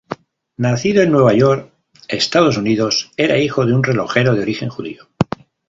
[0.57, 1.75] Nacido en Nueva York,
[2.07, 5.07] Estados Unidos, era hijo de un relojero de origen judío.